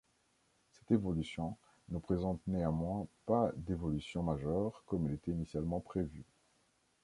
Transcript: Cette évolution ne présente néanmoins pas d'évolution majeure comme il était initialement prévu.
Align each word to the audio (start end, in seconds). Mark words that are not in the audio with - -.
Cette 0.71 0.89
évolution 0.89 1.57
ne 1.89 1.99
présente 1.99 2.41
néanmoins 2.47 3.05
pas 3.27 3.51
d'évolution 3.55 4.23
majeure 4.23 4.83
comme 4.87 5.07
il 5.07 5.13
était 5.13 5.29
initialement 5.29 5.79
prévu. 5.79 6.25